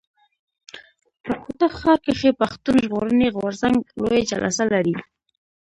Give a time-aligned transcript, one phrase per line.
[1.23, 4.95] په کوټه ښار کښي پښتون ژغورني غورځنګ لويه جلسه لري.